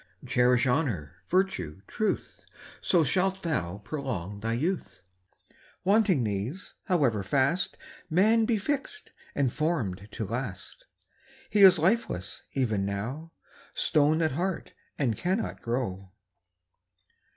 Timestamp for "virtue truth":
1.29-2.43